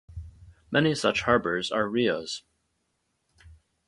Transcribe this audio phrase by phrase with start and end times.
[0.71, 2.41] Many such harbors are rias.